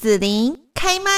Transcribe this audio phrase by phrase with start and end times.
[0.00, 1.10] 紫琳开麦。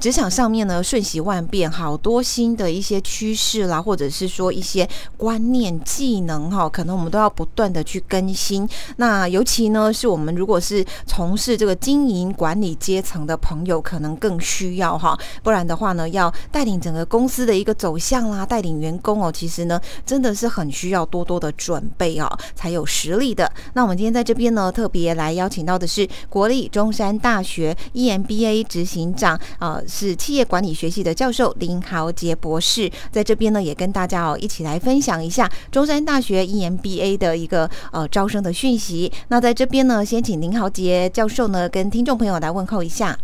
[0.00, 4.88] 职场上面呢，瞬息万变，好多新的一些趋势啦，或者是说一些
[5.18, 8.66] 观念、技能哈，可能我们都要不断的去更新。
[8.96, 15.14] 那尤其呢，是我们如果是从事这个经营管理阶层的朋友，可能更需要哈。
[15.42, 23.52] 不然的话呢，要带领整个公司的一个走向啦，带领员工哦，其实呢，真的是很需要多多的准备哦，才有实力的。
[23.74, 29.78] 那我们今天在这边呢，特别来邀请到的是国立中山大学 EMBA 执行长啊。
[29.90, 39.12] 是企业管理学系的教授林豪杰博士，在这边呢也跟大家哦一起来分享一下中山大学 EMBA 的一个呃招生的讯息。
[39.28, 43.18] 那在这边呢，先请林豪杰教授呢跟听众朋友来问候一下。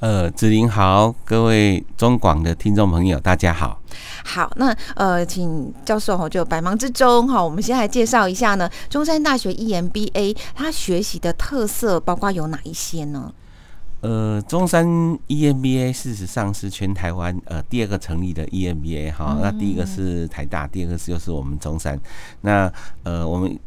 [0.00, 3.78] 呃，子林好，各位中广的听众朋友，大家好。
[4.24, 13.30] 好，那呃，请教授哈，就百忙之中哈，我们先来介绍一下呢，中山大学 EMBA 它学习的特色包括有哪一些呢？
[14.00, 14.86] 呃，中山
[15.28, 22.00] EMBA 事实上是全台湾呃第二个成立的 EMBA 哈，那第一个是台大，第二个是又是我们中山。
[22.40, 23.58] 那呃，我们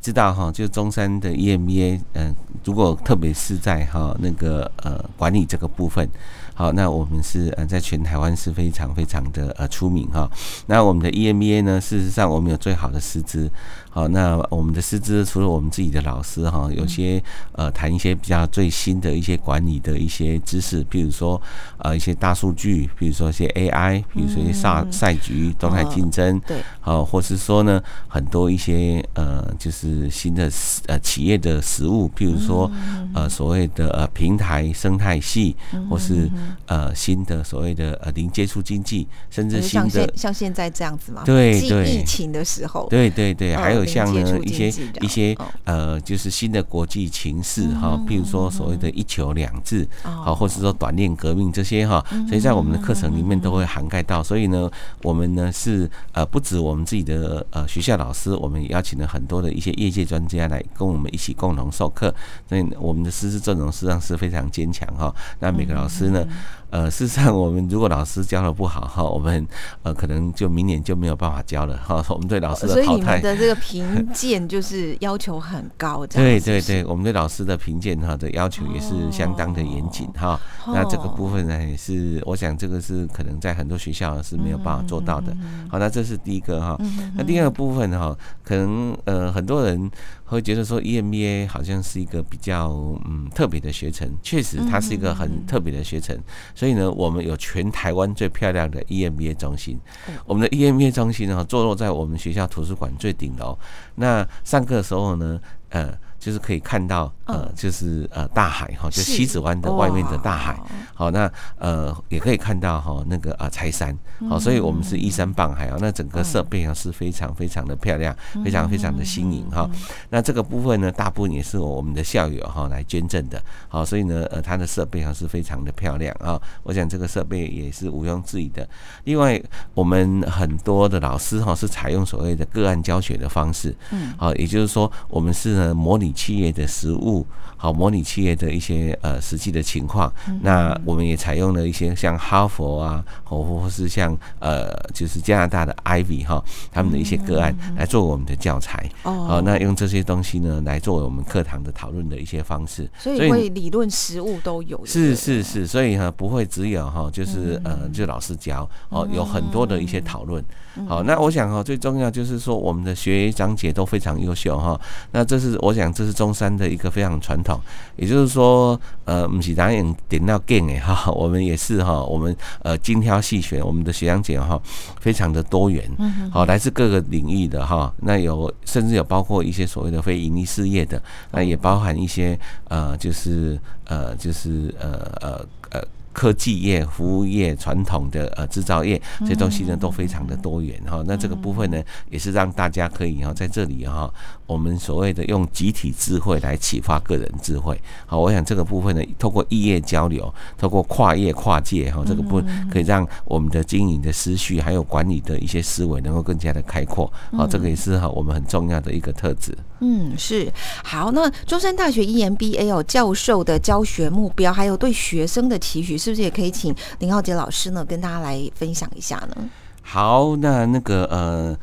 [0.00, 2.32] 知道哈，就中山的 EMBA，嗯，
[2.64, 6.08] 如果特别是在哈那个呃管理这个部分，
[6.54, 10.30] 好，那我们是呃在全台湾是非常非常的呃出名哈。
[10.66, 13.50] 那我们的 EMBA 呢，事实上我们有最好的师资。
[13.92, 17.20] 好，那我们的师资除了我们自己的老师哈，有些
[17.52, 21.42] 呃谈一些比较最新的一些管理的一些知识，比如说
[21.78, 30.48] 呃一些大数据，比如说一些 AI，比如说一些赛赛局动态竞争，对，好，或是说呢很多一些呃就是新的
[30.86, 32.70] 呃企业的实物，譬如说
[33.12, 35.56] 呃所谓的呃平台生态系，
[35.90, 36.30] 或是
[36.66, 43.79] 呃新的所谓的呃零接触经济，甚至新的像现在这样子嘛，对对，疫情的时候，对对对，还有。
[43.84, 44.68] 像呢一些
[45.00, 54.22] 一些呃，就是新的国际情势哈，譬如说所谓的一球两制，好，或是说短链革命这些哈，所以在我们的课程里面都会涵盖到。
[54.22, 54.70] 所以呢，
[55.02, 62.14] 我们呢是呃不止我们自己的呃学校老师，我们也邀请了很多的一些业界专家来跟我们一起共同授课。
[62.48, 65.14] 所以我们的师资阵容实际上是非常坚强哈。
[65.38, 66.26] 那每个老师呢？
[66.70, 69.46] 呃，事实上，我们如果老师教的不好哈，我们
[69.82, 72.04] 呃可能就明年就没有办法教了哈。
[72.08, 80.40] 我们对老师的淘汰，所以你们的这个评鉴就是要求很高，对对对，我们对老师的评鉴哈的要求也是相当的严谨哈。
[80.66, 85.36] 那这个部分呢，也是我想这个是可能在很多学校是没有办法做到的。
[85.68, 86.78] 好，那这是第一个哈。
[87.16, 89.90] 那第二个部分哈，可能呃很多人。
[90.30, 92.70] 会觉得说 EMBA 好像是一个比较
[93.04, 96.16] 嗯特别的学程，确实它是一个很特别的学程。
[96.54, 99.78] 所以呢，我们有全台湾最漂亮的 EMBA 中心。
[100.24, 103.58] 我们的 EMBA 中心呢，坐落在我们学校图书馆最顶楼。
[103.96, 105.92] 那上课的时候呢，呃。
[106.20, 110.60] 就是可以看到，呃，就是呃大海哈，就西子湾的外面的大海。
[110.94, 113.96] 好，那呃也可以看到哈那个啊柴山。
[114.28, 115.78] 好，所以我们是依山傍海啊。
[115.80, 118.14] 那整个设备啊是非常非常的漂亮，
[118.44, 119.68] 非常非常的新颖哈。
[120.10, 123.42] 那这个部分呢，大部分也是我们的校友哈来捐赠的。
[123.66, 126.38] 好，所以呢，呃，它的设备啊是非常的漂亮啊。
[126.62, 128.68] 我想这个设备也是毋庸置疑的。
[129.04, 129.42] 另外，
[129.72, 133.74] 我们很多的老师哈是采用所谓的个案教学的方式。
[133.90, 134.12] 嗯。
[134.18, 136.09] 好，也就是说，我们是呢模拟。
[136.12, 137.26] 企业的实物，
[137.56, 140.12] 好模拟企业的一些呃实际的情况。
[140.42, 148.88] 那我们也采用了一些像哈佛啊，或或是像呃就是加拿大的 Ivy 哈，他们的一些个案来做我们的教材。
[149.02, 152.90] 哦，好，那用这些东西呢来作为我们课堂的讨论的一些方式。
[152.98, 154.80] 所以会理论实物都有。
[154.86, 160.42] 是是是，所以哈不会只有哈就是呃就老师教哦，有很多的一些讨论。
[160.88, 164.80] 好，那我想哈最重要就是说我们的学长姐都非常优秀哈。
[165.12, 165.90] 那这是我想。
[166.00, 167.60] 这是中山的一个非常传统，
[167.96, 174.58] 也就是说，呃，不是导演点到 g 哎哈， 我们也是哈，我们呃精挑细选，我们的学长姐哈，
[174.98, 175.84] 非常的多元，
[176.32, 181.02] 好，来自各个领域的哈，那有甚至有包括一些所谓的非盈利事业的，
[181.32, 185.84] 那也包含一些呃，就是呃，就是呃呃呃。
[186.12, 191.04] 科技业、服务业、传统的呃制造业，这些东西呢都非常的多元哈。
[191.06, 191.80] 那这个部分呢，
[192.10, 194.12] 也是让大家可以哈在这里哈，
[194.50, 197.80] 我们所谓的用集体智慧来启发个人智慧。
[198.04, 207.10] 好，我想这个部分呢，透过异业交流，透过跨业跨界哈，这个部分可以让我们的经营的思绪还有管理的一些思维能够更加的开阔。
[207.30, 209.56] 好，这个也是哈我们很重要的一个特质。
[209.78, 210.52] 嗯，是
[210.82, 211.12] 好。
[211.12, 215.96] 那中山大学 EMBA 哦教授的教学目标，还有对学生的期许。
[215.96, 219.48] 是不是也可以请林浩杰老师呢，跟大家来分享一下呢？
[219.82, 221.56] 好，那那个呃，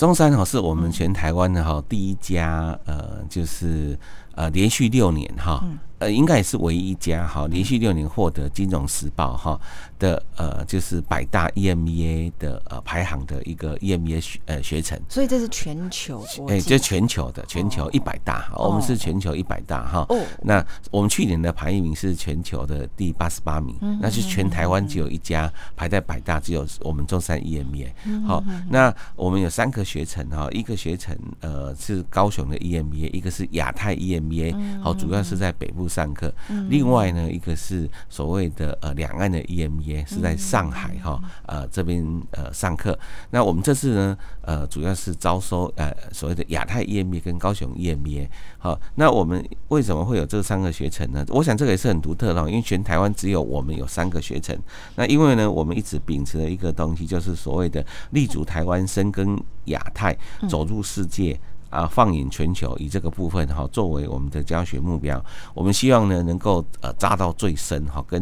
[0.00, 3.98] 中山哈是我们全台湾的哈第一家呃，就是
[4.34, 5.62] 呃连续六年哈。
[6.00, 9.60] 呃，应该也是唯一一家哈，连续六年获得《金融时报》哈
[9.98, 14.98] 的呃，就是百大 EMBA 的呃排行的一个 EMBA 学呃学程。
[15.10, 20.06] 所以这是全球，哎，这全球的全球一百大，我们是全球一百大哈。
[20.08, 20.18] 哦。
[20.42, 27.90] 那我们去年的排名是全球的第八十八名，那是全台湾只有一家排在百大，只有我们中山 EMBA。
[28.26, 35.89] 好，那我们有三个学程哈，一个学程呃是高雄的 EMBA，一个是亚太 EMBA，好，主要是在北部。
[35.90, 36.32] 上课，
[36.68, 42.96] 另外呢，一个是所谓的呃两岸的 EMBA 是在上海哈呃这边呃上课。
[43.30, 48.28] 那我们这次呢呃主要是招收呃所谓的亚太 EMBA 跟高雄 EMBA。
[48.58, 51.26] 好，那我们为什么会有这三个学程呢？
[51.30, 54.56] 我想这个也是很独特的，因为全台湾只有我们有三个学程。
[54.94, 60.16] 那因为呢，我们一直秉持的一个东西，就是所谓的立足台湾，深耕亚太，
[60.48, 61.38] 走入世界。
[61.70, 65.24] 啊，放眼全球，以这个部分哈作为我们的教学目标，
[65.54, 68.20] 我们希望呢能够呃扎到最深哈，跟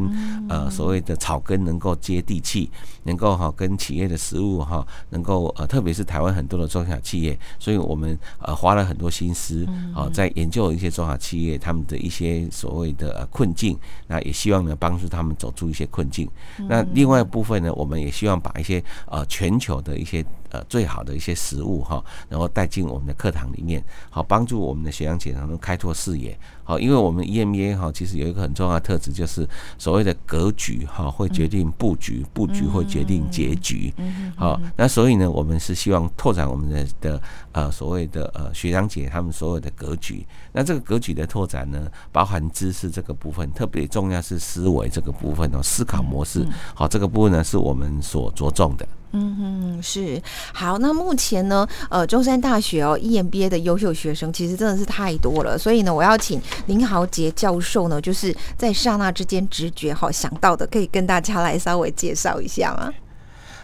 [0.51, 2.71] 呃所谓的草根能够接地气，
[3.05, 13.79] 能够哈跟企业的实物哈能够呃特别是台湾很多的中小企业，所以我们呃花了很多心思啊在研究一些中小企业他们的一些所谓的困境，
[14.09, 16.29] 那也希望呢帮助他们走出一些困境。
[16.69, 20.23] 那另外一部分呢，我们也希望把一些呃全球的一些。
[20.51, 26.39] 呃，最好的一些食物哈，然后带进我们的课堂里面，好帮助我们的学长姐能够开拓视野。
[26.65, 29.49] 好，因为我们 EMBA 哈，其实有一个很重要的特质，就是
[29.79, 33.93] 所谓的格局哈，会决定布局，布局会决定结局。
[34.37, 37.23] 好，那所以呢，我们是希望拓展我们的的
[37.53, 40.27] 呃所谓的呃学长姐他们所有的格局。
[40.53, 46.47] 那这个格局的拓展呢，包含知识这个部分，特别重要是思维这个部分哦，思考模式。
[46.75, 48.87] 好，这个部分呢是我们所着重的。
[49.13, 50.21] 嗯哼，是
[50.53, 50.79] 好。
[50.79, 56.41] 那目前呢，呃，中山大学哦，EMBA 的优秀学生其实真的是太多了，所以呢，我要请。
[56.67, 62.93] 林豪杰教授呢，就是在刹那之间直觉哈想到的，可以跟大家来稍微介绍一下吗？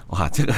[0.08, 0.54] 哇，这个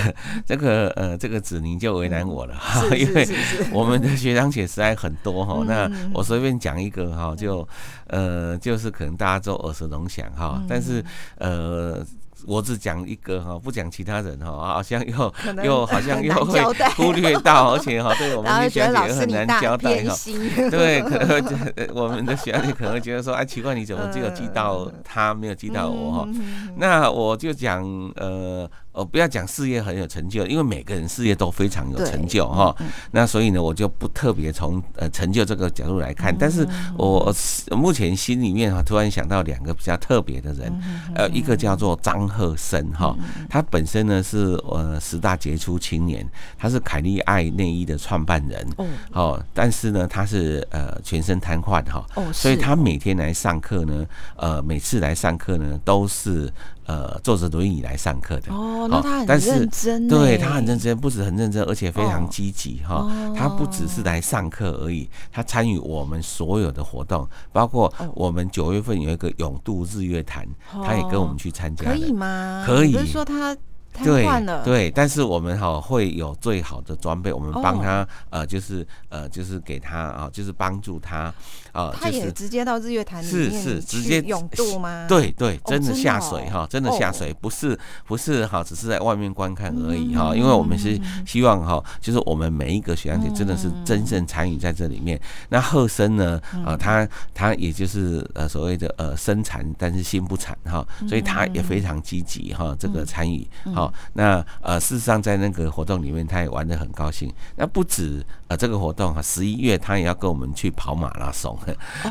[0.47, 3.27] 这个呃，这个子宁就为难我了哈，因为
[3.73, 7.67] 我们的学长姐实在很多哈，那我随便讲一个哈，就
[8.07, 11.05] 呃，就是可能大家都耳熟能详哈，但是
[11.39, 12.07] 呃。
[12.45, 15.35] 我只讲一个哈，不讲其他人哈，好像又
[15.65, 16.61] 又好像又会
[16.97, 20.15] 忽略到，而且哈，对我们的学姐也很难交代哈。
[20.71, 26.29] 对，可能会我们的学姐可能会觉得说，哎，奇怪，你怎么只有记到他，没有记到我哈？
[26.77, 27.83] 那我就讲
[28.17, 28.69] 呃。
[28.97, 32.75] 哦，不要讲事业很有成就，因为每个人事业都非常有成就哈。
[33.11, 36.35] 那所以呢，我就不特别从呃成就这个角度来看。
[36.37, 36.67] 但是
[36.97, 37.31] 我
[37.73, 40.73] 目前心里面哈，突然想到两个比较特别的人，
[41.15, 43.15] 呃，一个叫做张鹤生哈，
[43.51, 46.27] 他本身呢是呃十大杰出青年，
[46.57, 48.67] 他是凯利爱内衣的创办人
[49.13, 49.39] 哦。
[49.53, 52.03] 但是呢，他是呃全身瘫痪哈，
[52.33, 54.07] 所以他每天来上课呢，
[54.37, 56.51] 呃，每次来上课呢都是。
[56.87, 63.11] 呃，坐着轮椅来上课的哦，那他很认真，对他很认真，不止很认真，而且非常积极哈。
[63.37, 72.65] 他不只是来上课而已，他参与我们所有的活动，包括我们九月份有一个永渡日月潭，他也跟我们去参加，可以吗？
[72.67, 73.57] 可以，不是说他。
[74.05, 74.27] 对
[74.65, 81.33] 对，但是我们哈会有最好的装备，我们帮他呃，就是呃，就是给他啊，就是帮助他
[81.73, 81.95] 啊。
[81.99, 85.07] 他也直接到日月潭是是直接永渡吗？
[85.09, 90.35] 对对，真的下水哈，真的下水，不是不是哈，只是在外面观看而已哈。
[90.35, 95.21] 因为我们是希望哈，就是我们每一个学长姐真的是真正参与在这里面。
[95.49, 103.86] 那贺生呢啊，他他也就是呃所谓的呃身残但是心不残哈，所以他也非常积极哈，这个参与哈。
[104.15, 107.33] 那呃，事实上在那个活动里面，他也玩的很高兴。
[107.57, 111.57] 那不止呃这个活动哈，十一月他也要跟我们去跑马拉松。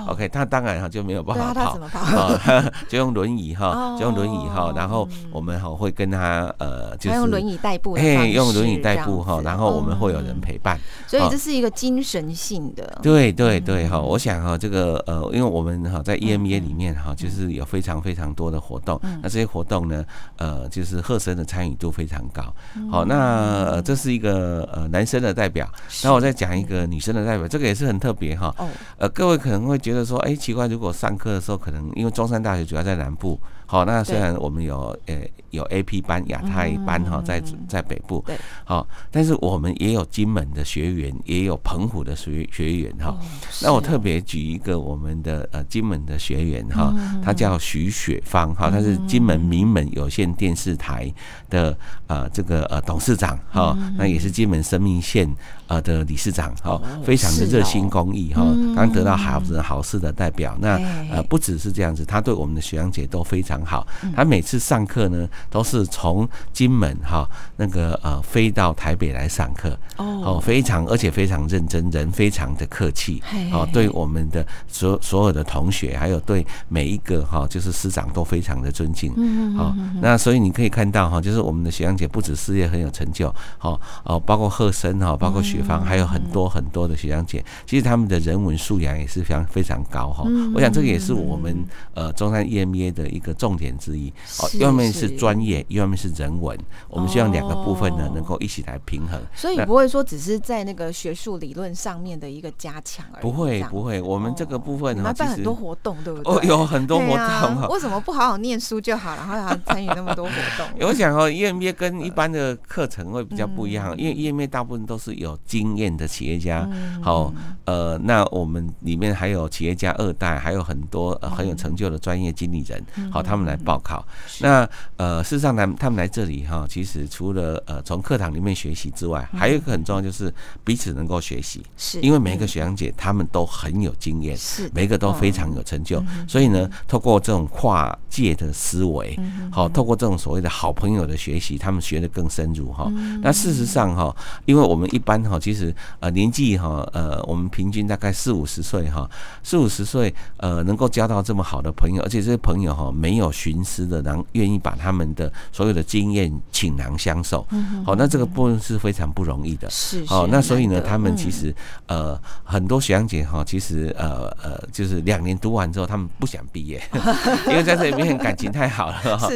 [0.08, 1.54] OK，他当然哈就没有办法
[1.88, 2.32] 跑，
[2.88, 4.72] 就用轮椅哈，就用轮椅哈。
[4.76, 9.42] 然后我们哈会跟他呃，就是用轮椅代步，嘿，用轮椅代步哈。
[9.44, 13.00] 然后我们会有人陪伴，所以这是一个精神性的。
[13.04, 19.00] 对对对哈，我想哈这个呃，因为我们哈在 EMA 里面哈，就是有非常非常多的活动。
[19.22, 20.06] 那这些活动呢，
[20.38, 21.65] 呃，就是贺生的参。
[21.74, 22.54] 度非常高，
[22.92, 25.68] 好，那这是一个呃男生的代表，
[26.04, 28.54] 那我再讲一个女生的代表，这个也是很特别哈。
[28.98, 43.18] 呃，各位可能会觉得说，哎，奇怪，如果上课的时候，可能因为中山大学主要在南部，好，那虽然我们有呃有 A P 班、亚太班哈，在在北部，对，好，但是我们也有金门的学员，也有澎湖的学学员哈。
[43.64, 46.94] 那我特别举一个我们的呃金门的学员哈，
[47.24, 51.12] 他叫徐雪芳哈，他是金门民门有线电视台
[51.50, 51.76] 的
[52.08, 55.28] 呃这个呃董事长哈，那也是金门生命线
[55.68, 58.44] 呃的理事长哈，非常的热心公益哈，
[58.76, 60.56] 刚得到好人好事的代表。
[60.60, 60.76] 那
[61.10, 63.55] 呃不只是这样子，他对我们的学长姐都非常。
[63.56, 69.78] 很好，他每次上课呢，都是从金门哈那个呃飞到台北来上课。
[69.98, 73.24] 哦，非常而且非常认真，人非常的客气。
[73.54, 87.26] 哦，对我们的所所有的同学，还有对每一个哈就是师长都非常的尊敬，嗯好，那所以你可以看到哈，就是我们的学长姐不止事业很有成就，好哦，包括贺生哈，包括雪芳，还有很多很多的学长。
[87.26, 91.56] 姐，其实他们的人文素养也是非常非常高哈，我想这个也是我们
[91.94, 93.34] 呃中山 EMBA 的一个。
[93.46, 94.12] 重点之一
[94.42, 96.58] 哦，一方面是专业，一方面是人文，
[96.90, 99.22] 我们希望两个部分呢能够一起来平衡。
[99.36, 103.22] 所以不会说只是在那个学术理论上面的一个加强而已。
[103.22, 106.34] 不会不会，我们这个部分呢，办很多活动，对不对？
[106.34, 107.70] 哦，有很多活动。
[107.70, 110.66] 为什么不好好念书就好，然后还参与那么多活动？
[110.90, 116.68] 我想哦，EMBA 跟一般的课程会比较不一样，因为 EMBA 大部分都是有经验的企业家。
[117.04, 117.32] 好，
[117.66, 122.84] 呃，那我们里面还有企业家二代，还有很多很有成就的专业经理人。
[123.12, 123.35] 好，他。
[123.36, 124.06] 他们来报考，
[124.40, 132.00] 那呃，事实上他们他们来这里哈，其实除了呃从课堂里面学习之外，还有一个很重要就是彼此能够学习，是。
[132.00, 139.20] 因为每一个学长姐他们都很有经验，是每一个都非常有成就，所以呢，透过这种跨界的思维，
[139.52, 142.90] 好，透过这种所谓的好朋友的学习，他们学的更深入哈。
[143.22, 144.16] 那事实上哈，
[144.46, 149.10] 因为我们一般哈，其实呃年纪哈，呃我们平均大概四五十岁哈，
[149.44, 153.25] 四五十岁呃能够交到这么好的朋友，而且这些朋友哈没有。
[153.26, 157.46] 有寻思的，然后愿意把他们的所有的经验倾囊相授，
[157.84, 159.68] 好，那这个部分是非常不容易的。
[159.70, 161.54] 是，好，那所以呢，他们其实
[161.88, 166.82] 呃很多学长姐哈，其实呃呃就是两年读完之后，他们不想毕业，
[167.50, 169.28] 因为在这里面感情太好了哈，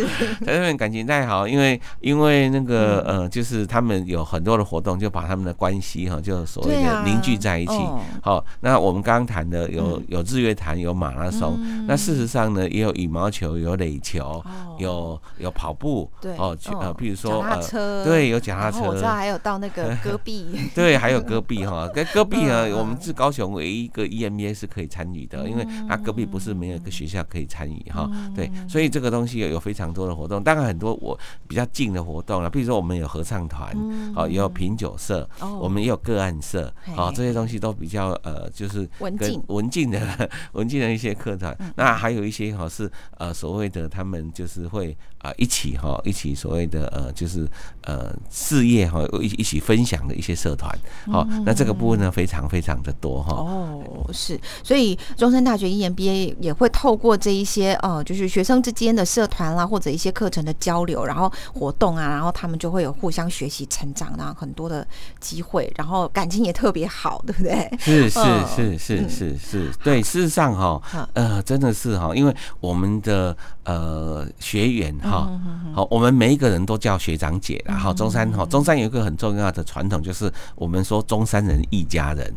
[0.46, 7.74] 在这边感情太好，因为因为那个呃就是他们有很多的活动，就把他们的关系哈，就所谓的凝聚在一起。
[8.22, 13.79] 好，那我们刚刚谈的有有日月潭，有马拉松，那事实上呢，也有羽毛球，有。
[13.80, 14.44] 垒球
[14.78, 20.46] 有有跑步，对哦，呃，比如说呃，对，有脚踏车，我知道还有到那个 戈壁，
[20.76, 31.18] 对，还有戈壁哈，跟戈壁呢，我们是高雄唯一一个 EMBA 是可以参与的，因为它戈壁不是没有一个学校可以参与哈，对，所以这个东西有有非常多的活动，当然很多我
[31.48, 33.74] 比较近的活动了，比如说我们有合唱团，
[34.16, 35.28] 哦，也有品酒社，
[35.62, 39.42] 我们也有个案社，哦，这些东西都比较呃，就是文静。
[39.48, 43.69] 文静的 文静的一些课程，那还有一些哈是呃所谓。
[43.70, 47.48] 的他们就是会啊一起哈一起所谓的呃就是
[47.84, 50.74] 呃事业哈一一起分享的一些社团
[51.12, 53.34] 好那这个部分呢非常非常的多哈。
[53.36, 64.86] 哦是所以中山大学 EMBA 也会透过这一些呃就是学生之间的社团啦或者一些课程的交流然后活动啊然后他们就会有互相学习成长然后很多的
[65.20, 67.70] 机会然后感情也特别好对不对？
[67.80, 73.36] 是是是是是是对事实上哈呃真的是哈因为我们的。
[73.64, 75.30] 呃，学员哈，
[75.76, 82.34] 好，我们每一个人都叫学长姐然后中山哈，中山有一个很重要的传统，就是我们说中山人一家人。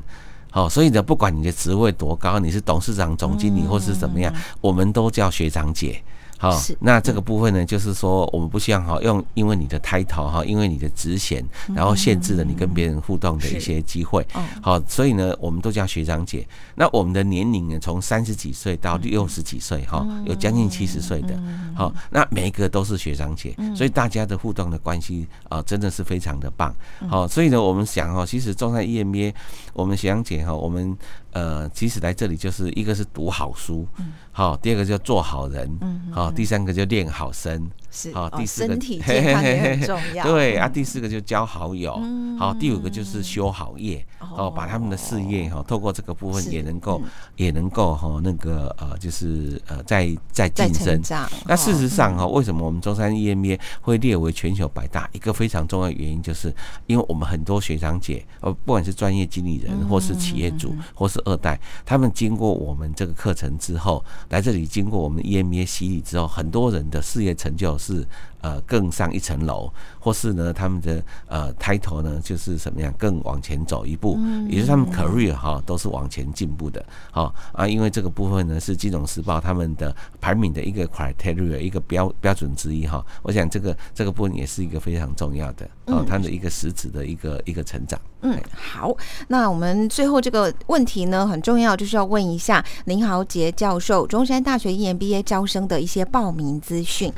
[0.51, 6.03] 好，所以呢，不管你的职位多高，你是董事长、总经理或是怎么样，我们都叫学长姐。
[6.43, 11.41] 好，那这个部分呢，就是说我们不希望哈用因为你的 title 哈，因为你的职衔，
[11.73, 14.27] 然后限制了你跟别人互动的一些机会。
[14.61, 16.45] 好，所以呢，我们都叫学长姐。
[16.75, 21.41] 那我们的年龄呢，从三十几岁到六十几岁哈，有将近七十岁的。
[21.77, 26.75] 好，那每一个都是学长姐，所以大家的互动的关系啊，真的是非常的棒。
[27.09, 29.33] 好，所以呢，我们想哈，其实中山 EMBA，
[29.75, 30.99] 我们学长姐哈，我们。
[31.33, 33.87] 呃，其实来这里就是一个是读好书，
[34.31, 35.69] 好，第二个就做好人，
[36.13, 37.71] 好，第三个就练好身。
[37.93, 40.25] 是好，第四个身体 健康也很重要。
[40.25, 42.01] 对啊，第四个就交好友，
[42.39, 44.03] 好，第五个就是修好业，
[44.35, 47.03] 哦，把他们的事业哈，透过这个部分也能够
[47.37, 50.99] 也能够哈那个呃，就是呃在在晋升。
[51.47, 55.07] 那事实上哈，为什么我们中山 EMBA 会列为全球百大？
[55.13, 56.51] 一个非常重要的原因，就是
[56.87, 67.77] 因为我们很多学长姐，呃，不管是专业经理人，或是企业主，或是二代，他们经过我们这个课程之后，来这里经过我们 EMBA 洗礼之后，很多人的事业成就。
[67.83, 68.07] 是
[68.41, 74.17] 呃更上一层楼，或是呢他们的呃 title 呢就是什么样更往前走一步，
[74.49, 88.01] 也就是他们 career 哈都是往前进步的，好啊，因为这个部分呢是金融时报他们的排名的一个 criteria 一个标标准之一哈，我想这个这个部分也是一个非常重要的，哦，它的一个实质的一个一个成长。
[88.25, 88.97] 嗯，好，
[89.27, 97.13] 那我们最后这个问题呢很重要，就是要问一下林豪杰教授，中山大学 EMBA 招生的一些报名资讯。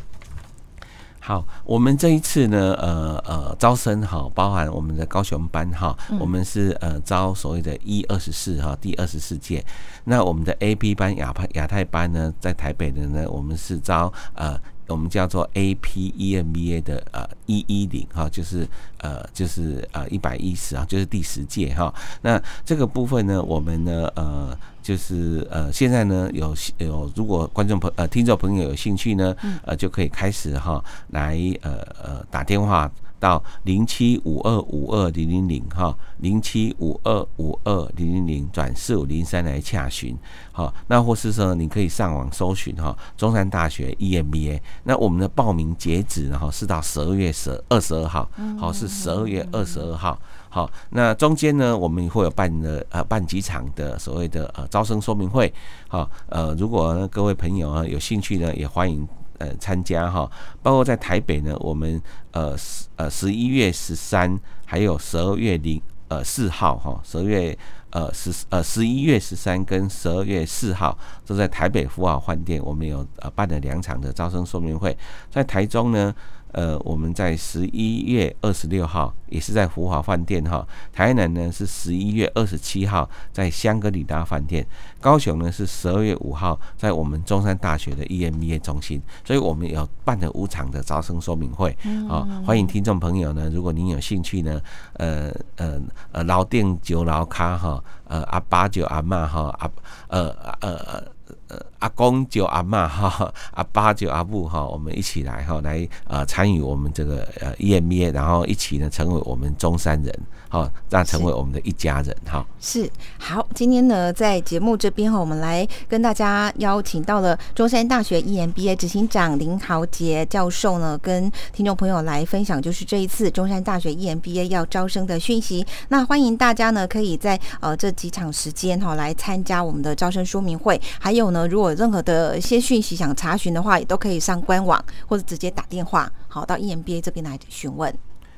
[1.27, 9.65] 好，我们这一次呢，呃呃，招生哈，包含我们的高雄班哈，我们是呃招所谓的一二十四哈，第二十四届。
[10.05, 14.61] 那我们的 A B 班亚派亚太班呢，在台北的呢，我们是招呃。
[14.87, 21.93] 我们叫做 A P E M B A 的呃一一零哈，就是呃就是呃一百一十啊，就是第十届哈。
[22.23, 32.91] 那这个部分呢，我们呢呃就是呃现在呢有有如果观众朋呃听众朋友有兴趣呢，呃就可以开始哈来呃呃打电话。
[33.19, 40.17] 到零七五二五二零零零哈，零七五二五二零零零转四五零三来洽询，
[40.53, 48.29] 好，那或是说你可以上网搜寻哈，中山大学 EMBA，那我们的报名截止然后是到十二月十二十二号，
[48.59, 50.19] 好是十二月二十二号，
[50.51, 55.53] 好，那中间呢我们会有办的呃办几场的所谓的呃招生说明会，
[55.89, 59.09] 好，呃如果各位朋友啊有兴趣呢，也欢迎。
[59.45, 60.31] 呃，参加哈，
[60.63, 67.57] 包括在台北呢，我们呃十呃十一月十三，还有十二月零呃四号哈，十二月
[67.91, 70.97] 呃十呃十一月十三跟十二月四号
[71.27, 74.97] 都在台北富豪饭店，我们有呃办了两场的招生说明会，
[75.31, 76.15] 在台中呢。
[76.55, 84.65] 呃，我们在十一月二十六号也是在福华饭店哈，台南呢是十一月二十七号在香格里拉饭店，
[85.01, 91.77] 高雄呢是十二月五号在我们中山大学的 EMBA 中心，所以我们有办了五场的招生说明会，
[92.09, 94.61] 啊，欢迎听众朋友呢，如果您有兴趣呢，
[94.95, 95.81] 呃呃
[96.13, 99.71] 呃老店酒老卡哈，呃阿爸就阿妈哈，阿
[100.09, 100.29] 呃
[100.61, 101.14] 呃。
[101.49, 112.45] 呃，阿公就阿妈 哈，阿爸就阿母哈，我们一起来哈，来呃参与我们这个呃 EMBA，然后一起呢成为我们中山人，好，让成为我们的一家人哈。
[112.61, 125.67] 是好，今天呢在节目这边哈，我们来跟大家邀请到了中山大学 EMBA 执行长林豪杰教授呢，跟听众朋友来分享，就是这一次中山大学 EMBA 要招生的讯息。
[125.89, 137.95] 那欢迎大家呢，可以在呃这几场时间哈来参加我们的招生说明会，还有呢，如果任何的一些讯息想查询的话，也都可以上官网或者直接打电话，好到 EMBA 这边来询问。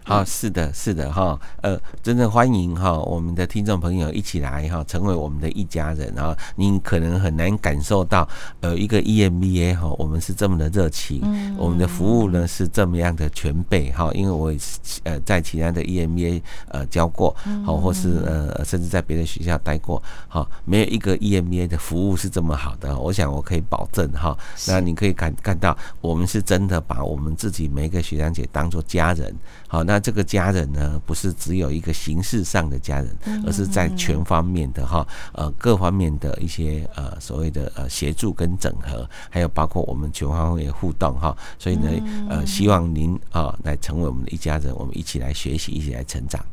[0.09, 6.33] 好，是的，是的，哈，呃，真的欢迎哈，我们的听众朋友一起来哈，成为我们的一家人啊。
[6.55, 8.27] 您可能很难感受到，
[8.61, 11.21] 呃，一个 EMBA 哈，我们是这么的热情，
[11.59, 14.09] 我们的服务呢是这么样的全备哈。
[14.15, 22.97] 因为我也是呃在其他的 EMBA 呃教过，好，或是呃甚至在别的学校待过，好，没有一个 EMBA 的服务是这么好的。
[22.97, 24.39] 我想我可以保证哈，
[24.69, 29.35] 那你可以看看到，我们是真的把我们自己每一个学长姐当做家人，
[29.67, 29.96] 好，那。
[29.97, 41.35] 那这个家人呢，不是只有一个形式上的家人，而是在全方面的哈，呃，各方面的一些呃所谓的呃协助跟整合，还有包括我们全方位互动哈。
[41.59, 41.89] 所以呢，
[42.29, 46.45] 呃，希望您啊来成为我们的一家人，我们一起来学习，一起来成长。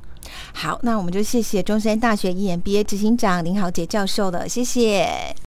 [0.53, 5.35] 好，那我们就谢谢中山大学 EMBA 执行长林豪杰教授了，谢谢。